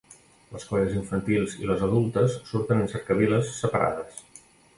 [0.53, 4.27] Les colles infantils i les adultes surten en cercaviles separades.